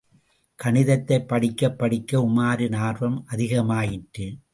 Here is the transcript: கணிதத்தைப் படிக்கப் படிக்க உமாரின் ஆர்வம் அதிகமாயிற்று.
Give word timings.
கணிதத்தைப் 0.63 1.27
படிக்கப் 1.27 1.77
படிக்க 1.77 2.19
உமாரின் 2.19 2.75
ஆர்வம் 2.75 3.25
அதிகமாயிற்று. 3.31 4.41